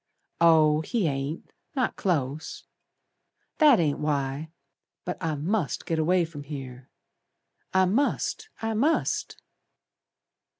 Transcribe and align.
"Oh, 0.39 0.81
he 0.81 1.05
ain't. 1.07 1.51
Not 1.75 1.95
close. 1.95 2.63
That 3.59 3.79
ain't 3.79 3.99
why. 3.99 4.49
But 5.05 5.23
I 5.23 5.35
must 5.35 5.85
git 5.85 5.99
away 5.99 6.25
from 6.25 6.41
here. 6.41 6.89
I 7.71 7.85
must! 7.85 8.49
I 8.63 8.73
must!" 8.73 9.39